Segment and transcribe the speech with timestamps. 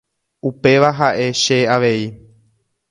[0.49, 2.03] Upéva ha'e che avei.